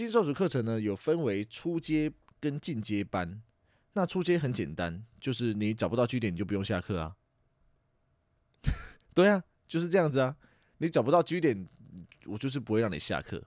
[0.00, 2.10] 金手指课程呢有分为初阶
[2.40, 3.42] 跟进阶班。
[3.92, 7.14] 那初阶很简单，就是你找不到据点，你就不用下课啊。
[9.12, 10.34] 对啊，就是这样子啊。
[10.78, 11.68] 你找不到据点，
[12.24, 13.44] 我就是不会让你下课。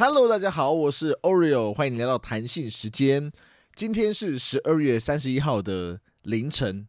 [0.00, 3.32] Hello，大家好，我是 Oreo，欢迎来到弹性时间。
[3.74, 6.86] 今天是十二月三十一号的凌晨，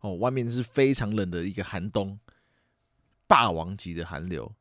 [0.00, 2.18] 哦，外面是非常冷的一个寒冬，
[3.28, 4.52] 霸王级的寒流，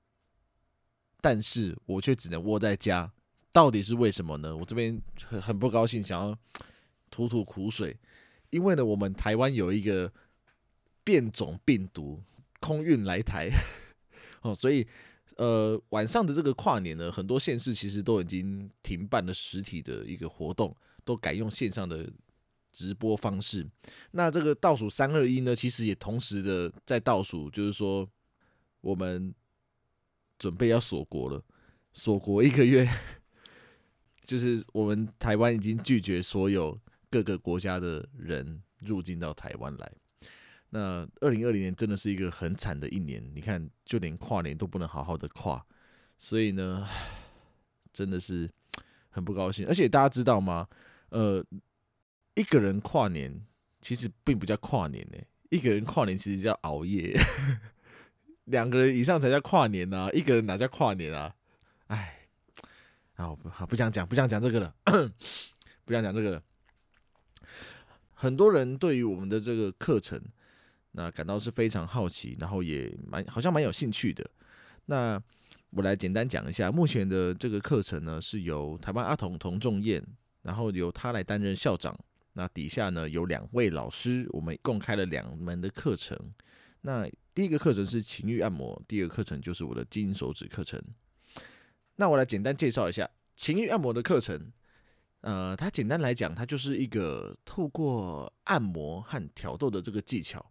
[1.22, 3.12] 但是我却只能窝在家，
[3.52, 4.56] 到底是为什么呢？
[4.56, 6.38] 我这边很很不高兴，想要
[7.10, 7.98] 吐吐苦水，
[8.52, 10.14] 因为呢，我们台湾有一个
[11.04, 12.22] 变种病毒
[12.60, 13.50] 空运来台，
[14.44, 14.88] 哦，所以。
[15.38, 22.12] 呃，晚上的这个跨年呢，很多县市其实都已经停办了实体的一个活动，都改用线上的
[22.72, 23.68] 直播方式。
[24.12, 28.08] 那这个倒数三二一呢，其实也同时的在倒数，就是说
[28.82, 29.34] 我们
[30.38, 31.44] 准备要锁国了，
[31.94, 32.90] 锁国一个月，
[34.24, 39.92] 就是我们台湾已经拒绝所有各个国家的人入境到台湾来。
[40.74, 45.62] 那二零二零年真的是一个很惨的一年，你看，就连跨年都不能好好的跨，
[46.18, 46.88] 所以呢，
[47.92, 48.50] 真的是
[49.10, 49.68] 很不高兴。
[49.68, 50.70] 而且大家知道吗？
[51.10, 51.46] 呃，
[52.36, 53.46] 一个人跨年
[53.82, 55.18] 其实并不叫跨年呢，
[55.50, 57.14] 一个人跨年其实叫熬夜，
[58.46, 61.36] 两个人以上才叫跨年呢，一个人哪叫跨年啊？
[61.88, 62.30] 哎，
[63.16, 64.74] 好不好不想讲，不想讲这个了，
[65.84, 66.44] 不想讲这个了。
[68.14, 70.18] 很多人对于我们的这个课程。
[70.94, 74.30] 那感到是非常好奇，然后也蛮好像蛮有兴趣的。
[74.86, 75.22] 那
[75.70, 80.04] 我来简单讲一下，目前的这个课程呢，是由台湾阿童童仲彦，
[80.42, 81.98] 然后由他来担任校长。
[82.34, 86.18] 那底下呢有两位老师，我们共开了两门的课程。
[86.82, 90.82] 那第一个课程是情欲按摩，第二个课程就是我的金手指课程。
[91.96, 94.52] 那我来简单介绍一下情欲按摩的课程。
[95.22, 100.51] 呃，它简单来讲，它就是一个透过按摩和挑逗的这个技巧。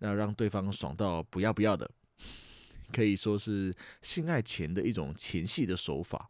[0.00, 1.90] 那让对方爽到不要不要的，
[2.92, 3.72] 可以说是
[4.02, 6.28] 性爱前的一种前戏的手法。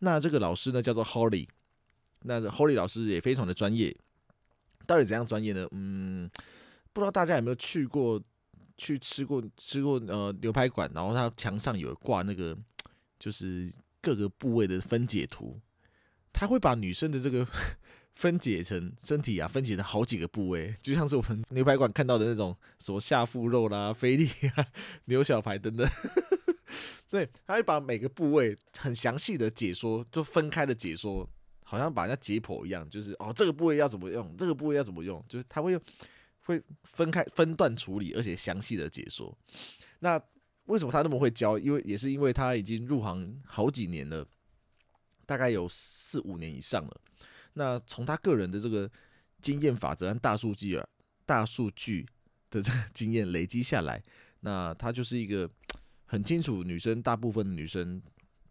[0.00, 1.48] 那这个老师呢叫做 Holly，
[2.22, 3.96] 那 Holly 老师也非常的专业。
[4.86, 5.66] 到底怎样专业呢？
[5.70, 6.28] 嗯，
[6.92, 8.20] 不知道大家有没有去过
[8.76, 12.58] 去吃过吃过呃牛排馆，然后他墙上有挂那个
[13.18, 15.60] 就是各个部位的分解图，
[16.32, 17.46] 他会把女生的这个。
[18.20, 24.66] 分解成身体啊，分解成好几个部位，就像是我们牛排馆看到的那种什么下腹肉啦、菲力啊、
[25.06, 25.88] 牛小排等等。
[27.08, 31.26] 对，他会把每个部位很详细的解说，就分开的解说，
[31.64, 35.80] 好像把人家解剖一样，就是哦，这个部位要怎么用，这个部位要怎么用，就是他会
[36.40, 39.34] 会分开分段处理，而且详细的解说。
[40.00, 40.20] 那
[40.66, 41.58] 为什么他那么会教？
[41.58, 44.26] 因为也是因为他已经入行好几年了，
[45.24, 47.00] 大概有四五年以上了。
[47.54, 48.90] 那从他个人的这个
[49.40, 50.86] 经验法则和大数据啊，
[51.26, 52.06] 大数据
[52.50, 54.02] 的这个经验累积下来，
[54.40, 55.50] 那他就是一个
[56.06, 58.00] 很清楚女生大部分女生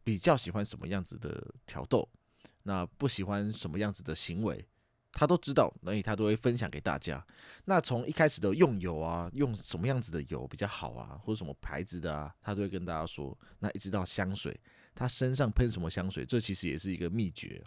[0.04, 2.08] 比较喜欢什么样子的挑逗，
[2.64, 4.66] 那不喜欢什么样子的行为，
[5.12, 7.26] 他都知道，所以他都会分享给大家。
[7.66, 13.38] 那从一开始的用油啊，用什么样子的油比较好啊，或者什么牌子的啊，他都会跟大家说。
[13.60, 14.60] 那一直到香水，
[14.96, 17.64] 他身上喷什么香水，这其实也是一个秘诀。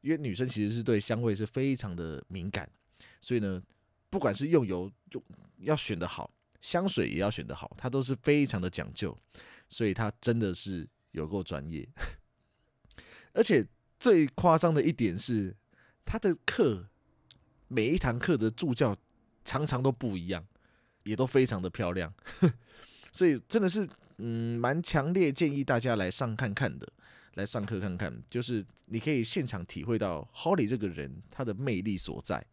[0.00, 2.68] 因为女生其实是对香味是非常的敏感，
[3.20, 3.62] 所以呢，
[4.08, 5.22] 不管是用油用
[5.58, 9.16] 要选的好，香水也要选的好，她都是非常的讲究，
[9.68, 11.88] 所以她真的是有够专业。
[13.32, 13.66] 而且
[13.98, 15.56] 最夸张的一点是，
[16.04, 16.88] 她的课
[17.66, 18.96] 每一堂课的助教
[19.44, 20.46] 常常都不一样，
[21.02, 22.12] 也都非常的漂亮，
[23.12, 23.88] 所以真的是
[24.18, 26.88] 嗯，蛮强烈建议大家来上看看的。
[27.38, 32.44] 来上课看看，就是你可以现场体会到 Holly 这个人他的魅力所在。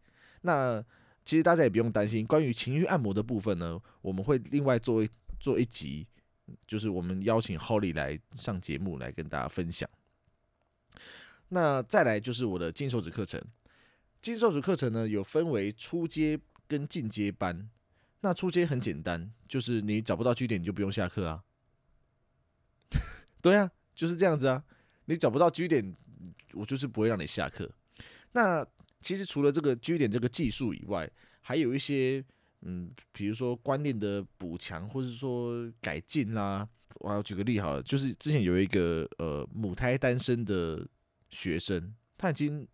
[0.42, 0.80] 那
[1.24, 5.10] 其实大家也不用担心，关于情欲按摩的部分呢，我们会另外做一
[5.40, 6.06] 做一集，
[6.68, 9.90] 就是我们邀请 Holly 来上节目来跟大家分享。
[11.48, 13.42] 那再来就是我的金手指课程，
[14.22, 17.68] 金手指课程呢有分为初阶跟进阶班。
[18.20, 21.42] 那初阶很简单，就是你找不到据点你就不用下课啊。
[23.42, 24.64] 对啊，就是这样子啊。
[25.06, 25.96] 你找不到居点，
[26.52, 27.68] 我就是不会让你下课。
[28.32, 28.64] 那
[29.00, 31.10] 其实除了这个居点这个技术以外，
[31.40, 32.22] 还有一些
[32.62, 36.68] 嗯，比如说观念的补强，或者说改进啦。
[37.00, 40.86] 我要举个例好了，就是之前有一个呃母胎单身的
[41.28, 42.66] 学生，他已经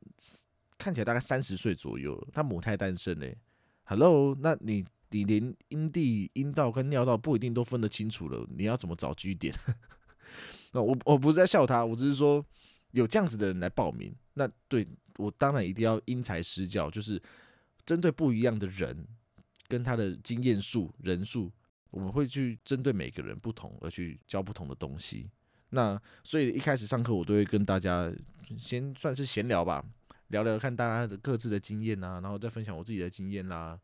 [0.79, 3.37] 看起来大概三十岁左右，他母胎单身嘞。
[3.83, 9.53] Hello，那你你连阴蒂、阴道跟尿道不一定都分得清楚了，你要怎么找据点？
[10.73, 12.45] 那我我不是在笑他，我只是说
[12.93, 14.87] 有这样子的人来报名，那对
[15.17, 17.21] 我当然一定要因材施教，就是
[17.85, 19.07] 针对不一样的人
[19.69, 21.53] 跟他的经验数人数，
[21.91, 25.31] 我们会去针对每个人不同而去教不同的东西。
[25.71, 28.13] 那所以一开始上课我都会跟大家
[28.59, 29.85] 先算是闲聊吧，
[30.29, 33.79] 聊聊看大家的各自的经验啊，然后再分享我自己的经验啦。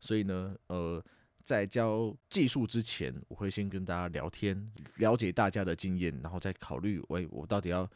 [0.00, 1.02] 所以呢，呃。
[1.48, 7.90] 在教技术之前，我会先跟大家聊天，了解大家的经验，然后再考虑，喂，我到底要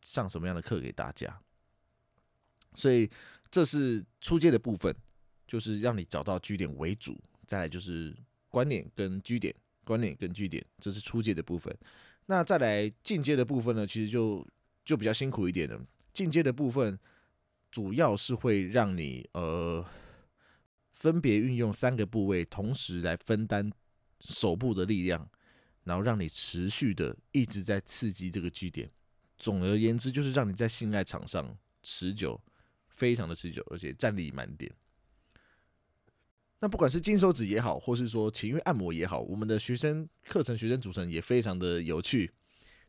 [0.00, 1.38] 上什么样的课给大家。
[2.74, 3.10] 所以
[3.50, 4.90] 这是初阶的部分，
[5.46, 8.16] 就是让你找到据点为主，再来就是
[8.48, 9.54] 观念跟据点，
[9.84, 11.76] 观念跟据点，这是初阶的部分。
[12.24, 14.48] 那再来进阶的部分呢，其实就
[14.82, 15.78] 就比较辛苦一点了。
[16.14, 16.98] 进阶的部分
[17.70, 19.84] 主要是会让你呃。
[21.02, 23.68] 分别运用三个部位，同时来分担
[24.20, 25.28] 手部的力量，
[25.82, 28.88] 然后让你持续的一直在刺激这个据点。
[29.36, 32.40] 总而言之，就是让你在性爱场上持久，
[32.88, 34.72] 非常的持久，而且战力满点。
[36.60, 42.30] 那不管是金手指也好，或是说情欲按摩也好，我们的学生课程学生组成也非常的有趣，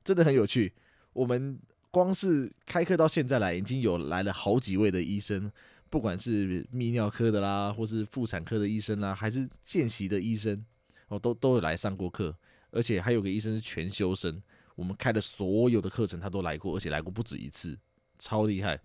[0.04, 0.72] 真的很有趣。
[1.14, 1.60] 我们
[1.90, 5.52] 光是开课到现在来，已经有来了好几位的医生。
[5.94, 10.66] 不管是泌尿科的啦，或是妇产科的医生啦，还是见习的医生，
[11.08, 12.36] 哦，都都有来上过课，
[12.72, 14.42] 而且还有个医生是全修生，
[14.76, 17.78] 我们开的所有的课程他都来过，而且来过不止一次，
[18.18, 18.82] 超厉害。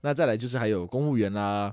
[0.00, 1.70] 那再来就是还有公务员啦，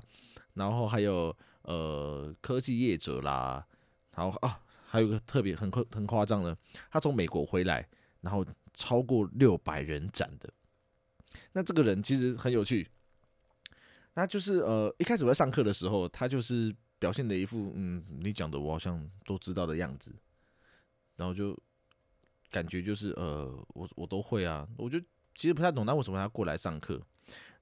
[0.52, 3.66] 然后还有呃科技业者啦，
[4.14, 6.54] 然后啊还有个特别很很夸张的，
[6.90, 7.88] 他从美国回来，
[8.20, 8.44] 然后
[8.74, 10.52] 超过六百人展的，
[11.54, 12.90] 那这个人其实很有趣。
[14.18, 20.12] 那就是呃，一开始我在上课的时候，他就是表现的一副嗯，你讲的我好像都知道的样子，
[21.14, 21.56] 然后就
[22.50, 24.98] 感觉就是呃，我我都会啊，我就
[25.36, 27.00] 其实不太懂他为什么要过来上课。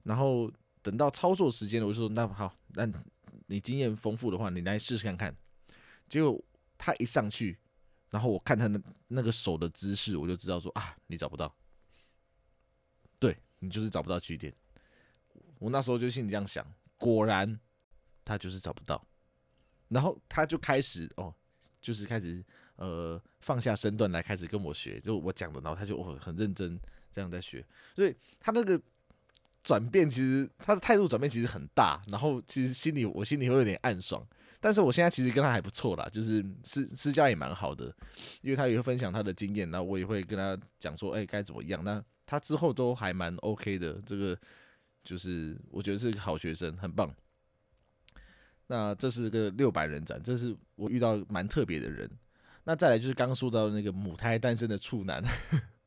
[0.01, 0.51] 然后
[0.81, 2.91] 等到操作时间了，我就说那好，那
[3.45, 5.37] 你经验丰富的话，你来试试看看。
[6.09, 6.43] 结果
[6.75, 7.59] 他一上去，
[8.09, 11.55] 然后我看他那那个手的姿势，我就知道说啊，你找不到，
[13.19, 14.51] 对你就是找不到据点。
[15.59, 16.65] 我那时候就心里这样想，
[16.97, 17.59] 果然
[18.23, 19.03] 他就是找不到，
[19.87, 21.33] 然后他就开始哦，
[21.81, 22.43] 就是开始
[22.75, 26.79] 呃放下身段来开始跟我学，就我讲的，然后他就哦很认真
[27.11, 27.65] 这样在学，
[27.95, 28.79] 所以他那个
[29.63, 34.25] 转变其实他的态度转变其实很大，然后其实心里我心里会有点暗爽，
[34.59, 37.85] 但是我现在其实跟他还不错啦，就是私私交也蛮好的，
[38.41, 44.37] 因为他也会分享他的经验，然后我也会跟他讲说，哎该怎么样，那他之后都还蛮 OK 的，这个。
[45.07, 47.09] 就是我觉得是个好学生，很棒。
[48.67, 52.11] 那这是个六百人展，这是我遇到蛮特别的人。
[52.65, 55.23] 那再来就是刚刚说到那个母胎单身的处男，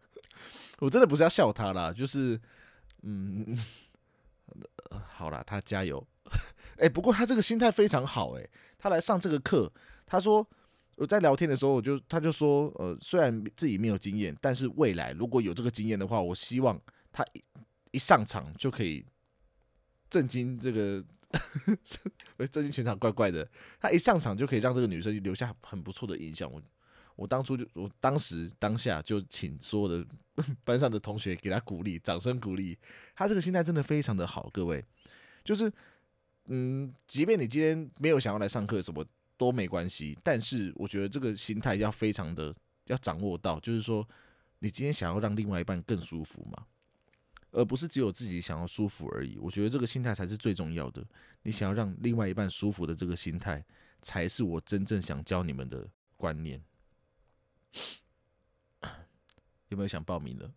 [0.80, 2.40] 我真的不是要笑他啦，就是
[3.02, 3.54] 嗯，
[5.10, 6.02] 好啦，他加油。
[6.78, 9.70] 哎，不过他这个心态非常好，哎，他来上这个课，
[10.06, 10.48] 他说
[10.96, 16.80] 我在聊天的时候，我就他就说，呃，虽然自己没有经验，但是未来如果有这个经验的话，我希望
[17.12, 17.22] 他。
[17.90, 19.04] 一上场就可以
[20.08, 21.04] 震惊这个，
[22.50, 23.48] 震惊全场，怪怪的。
[23.78, 26.50] 他一上场就可以让这个女生留下很不错的印象。
[26.50, 26.60] 我
[27.16, 30.06] 我当初就我当时当下就请所有的
[30.64, 32.78] 班上的同学给他鼓励，掌声鼓励。
[33.14, 34.84] 他这个心态真的非常的好，各位，
[35.44, 35.70] 就是
[36.46, 39.04] 嗯，即便你今天没有想要来上课，什么
[39.36, 40.18] 都没关系。
[40.22, 42.54] 但是我觉得这个心态要非常的
[42.86, 44.08] 要掌握到，就是说
[44.60, 46.66] 你今天想要让另外一半更舒服嘛。
[47.52, 51.04] 而不是只有自己想要舒服而已，我觉得这个心态才是最重要的。
[51.42, 53.64] 你想要让另外一半舒服的这个心态，
[54.02, 56.62] 才是我真正想教你们的观念。
[59.68, 60.50] 有没有想报名的？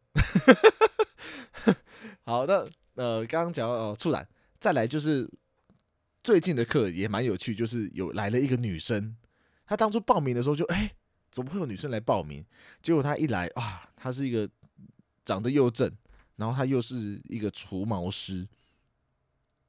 [2.25, 4.27] 好的，呃，刚刚讲到哦，处男，
[4.59, 5.29] 再来就是
[6.23, 9.15] 最近的课也蛮有趣，就是有来了一个女生，
[9.65, 10.95] 她当初报名的时候就哎，
[11.31, 12.45] 怎么会有女生来报名？
[12.81, 14.49] 结果她一来啊，她是一个
[15.25, 15.91] 长得又正。
[16.43, 18.45] 然后他又是一个除毛师，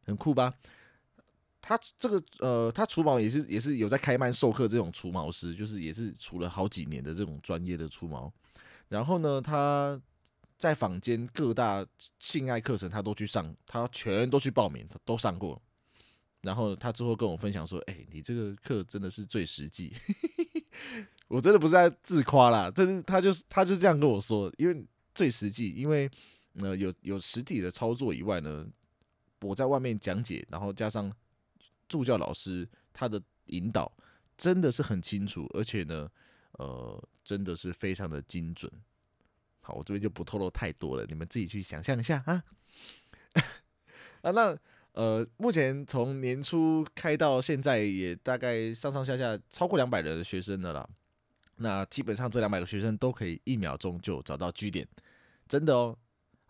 [0.02, 0.52] 很酷吧？
[1.62, 8.33] 他这个呃，他除毛也是也是有在开班授课这种除毛师，就是也是除了好几年的这种专业的除毛。
[8.88, 10.00] 然后呢，他
[10.57, 11.87] 在坊间各大
[12.19, 15.62] 性爱课程他都去上，他全都去报名，他都上过。
[16.40, 19.93] 然后他之后跟我分享说：“哎，你这个课真的是最实际。
[21.28, 26.11] ”我真的不是在自夸啦，但是他就是他就这样跟我说，因为最实际，因为。
[26.61, 28.66] 呃有有实体的操作以外呢，
[29.40, 31.12] 我在外面讲解，然后加上
[31.88, 33.90] 助教老师他的引导，
[34.37, 36.11] 真的是很清楚，而且呢，
[36.52, 38.70] 呃，真的是非常的精准。
[39.61, 42.44] 好，我这边就不透露太多了，你们自己去想象一下啊。
[44.23, 44.56] 啊，那
[44.92, 50.88] 呃，目前从年初开到现在，也大概上上下下超过两百人的学生的啦。
[51.56, 54.87] 那基本上这两百个学生都可以一秒钟就找到据点，
[55.49, 55.99] 真的哦。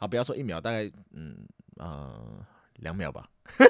[0.04, 2.44] 啊，不要说一秒，大概嗯呃
[2.76, 3.26] 两秒吧。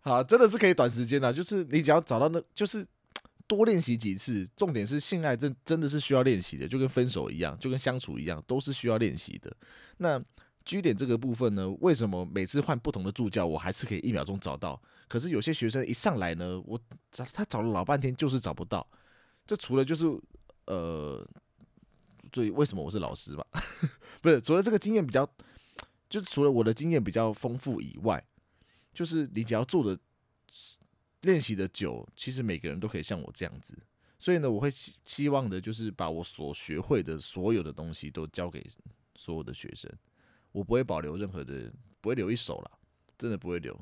[0.00, 2.86] 好，真的是可以短时间的，就是你只要找到那，就是
[3.46, 4.48] 多练习几次。
[4.56, 9.54] 重点是性爱真真的是需要练习的，就跟分手一样，就跟相处一样，都是需要练习的。
[9.98, 10.18] 那
[10.64, 14.80] 居点这个部分呢，为什么每次换不同的助教，我还是可以一秒钟找到？
[15.06, 16.80] 可是有些学生一上来呢，我
[17.12, 18.86] 找他找了老半天，就是找不到。
[19.46, 20.06] 这除了就是
[20.66, 21.28] 呃，
[22.32, 23.46] 所以为什么我是老师吧？
[24.22, 25.28] 不是，除了这个经验比较，
[26.08, 28.22] 就是除了我的经验比较丰富以外，
[28.92, 29.98] 就是你只要做的
[31.22, 33.76] 练习的久，其实每个人都可以像我这样子。
[34.18, 38.64] 所以呢，我会希希望的就是把我所学会的所有的东西都教给
[39.16, 39.90] 所有的学生。
[40.52, 42.70] 我不会保留任何的，不会留一手了，
[43.16, 43.74] 真的不会留，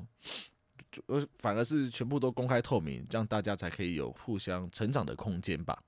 [0.91, 5.83] 就呃反而是全部都公开透明，这样大家才可以有互相成长的空间吧。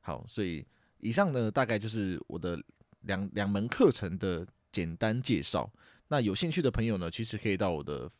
[0.00, 0.66] 好，所以
[0.98, 2.62] 以上呢大概就是我的
[3.02, 5.70] 两两门课程的简单介绍。
[6.08, 8.10] 那有兴趣的朋友呢，其实可以到我的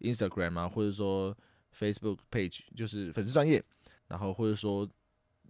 [0.00, 1.36] Instagram 啊，或者说
[1.76, 3.62] Facebook page，就是粉丝专业，
[4.08, 4.88] 然后或者说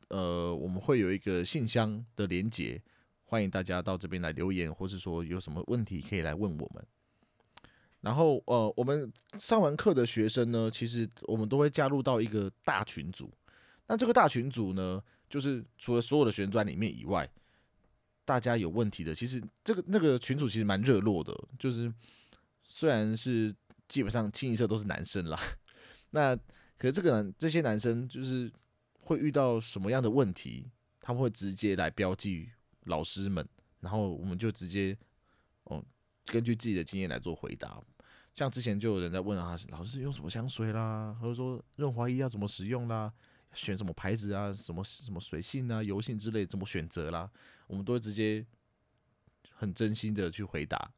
[0.08, 2.82] 呃我们会有一个信箱的连接。
[3.26, 6.86] 欢迎大家到这边来留言，或是说有什么问题可以来问我们。
[8.00, 13.32] 然后，呃，我们上完课的学生呢，其实我们都会加入到一个大群组。
[13.88, 15.02] 那这个大群组呢，
[15.34, 17.28] 就是除了所有的旋转里面以外，
[18.24, 21.36] 大家有问题的，其实这个那个群主其实蛮热络的。
[21.58, 21.92] 就是
[22.68, 23.52] 虽然是
[23.88, 25.36] 基本上清一色都是男生啦，
[26.10, 26.36] 那
[26.78, 28.48] 可是这个男这些男生就是
[29.00, 32.50] 会遇到什么样的问题，他们会直接来标记。
[32.84, 33.44] 老师们，
[33.80, 34.96] 然后我们就直接，
[35.64, 35.84] 哦，
[36.26, 37.82] 根据自己的经验来做回答。
[38.34, 43.12] 像之前就有人在问啊，老师用什么香水啦，或者说润滑液要怎么使用啦，
[43.54, 47.30] 选什么牌子啊，什么什么水性啊、油性之类怎么选择啦，
[47.66, 48.44] 我们都会直接
[49.52, 50.90] 很真心的去回答。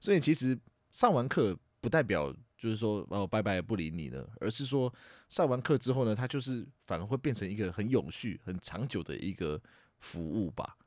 [0.00, 0.58] 所以其实
[0.90, 4.92] 上完课不代表就是说哦拜拜不理你了，而是说
[5.28, 9.60] 上完课之后呢，它就是反而会变成一个很永续、很长久的一个。
[10.02, 10.78] 服务吧，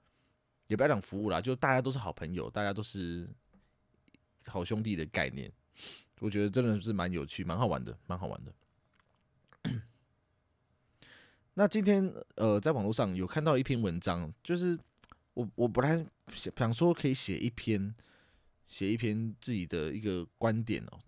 [0.65, 3.29] 也不要讲服务啦，就大家都是好朋友，大家都是
[4.47, 5.53] 好兄弟的概念，
[6.19, 8.51] 我觉得真的是蛮有趣、蛮好玩的，蛮好玩的。
[11.55, 14.77] 那今天呃，在网络上有看到一篇文章，就是
[15.33, 17.93] 我我本来想想说可以写一篇，
[18.67, 20.99] 写一篇自己的一个观点哦。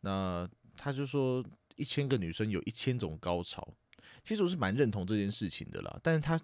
[0.00, 1.44] 那他就说
[1.76, 3.66] 一千个女生有一千种高潮，
[4.24, 6.40] 其实我是蛮认同这件事情的啦，但是他。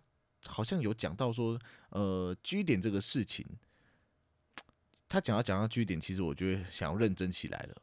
[0.48, 3.44] 好像有讲到说，呃，G 点这个事情，
[5.08, 7.82] 他讲到讲到 G 点，其实我觉得想要认真起来了。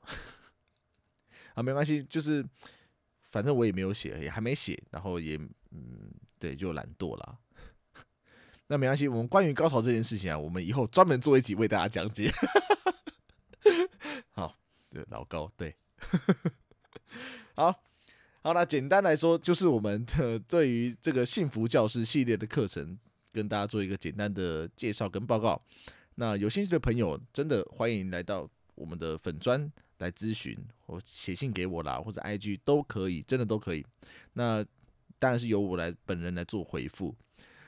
[1.55, 2.45] 啊，没关系，就是
[3.33, 5.35] 反正我也没有写，也还没写，然后也
[5.71, 7.39] 嗯，对，就懒惰啦。
[8.69, 12.31] 那没关系，我们关于高潮这件事情啊，我们以后专门做一集为大家讲解。
[14.29, 14.55] 好，
[14.91, 15.75] 对，老高，对，
[17.57, 17.73] 好。
[18.43, 22.99] 好，那简单来说，就是我们的对于这个幸福教师系列的课程，
[23.31, 25.59] 跟大家做一个简单的介绍跟报告。
[26.15, 29.71] 那有兴趣的朋友，真的欢迎来到我们的粉专
[30.03, 33.85] 来咨询，或写信给我啦，或者 IG 都可以，真的都可以。
[34.33, 34.63] 那
[35.17, 37.15] 当然是由我来本人来做回复，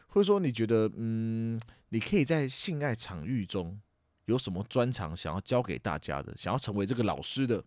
[0.08, 3.80] 或者说你觉得，嗯，你可以在性爱场域中
[4.26, 7.64] 有什么专长想要教给大家的，想要成为这个老师的，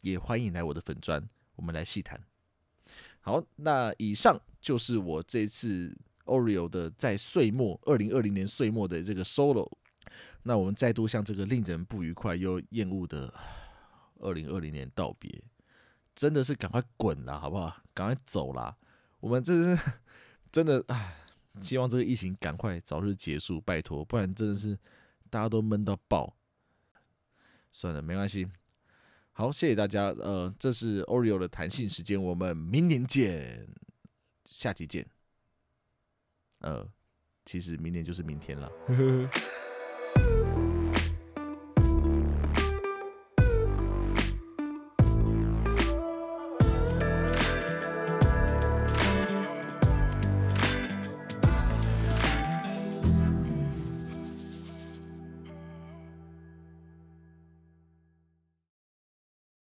[0.00, 2.18] 也欢迎来我的粉专，我们来细谈。
[3.20, 9.70] 好，那以上就是我这次 Oreo 的在岁末二零二零年岁末的这个 solo。
[10.44, 13.32] 那我们再度向这个令人不愉快又厌恶的
[14.18, 15.42] 二零二零年道别，
[16.14, 17.76] 真的是赶快滚啦，好不好？
[17.94, 18.76] 赶快走啦！
[19.20, 19.82] 我们这是
[20.52, 21.16] 真的唉，
[21.60, 24.78] 希望这个疫情赶快早日结束，拜托，不然真的是
[25.28, 26.36] 大家都闷到爆。
[27.70, 28.48] 算了，没关系。
[29.32, 30.06] 好，谢谢大家。
[30.08, 33.68] 呃，这是 Oreo 的弹性时间，我们明年见，
[34.44, 35.06] 下期见。
[36.60, 36.88] 呃，
[37.44, 38.68] 其实明年就是明天了。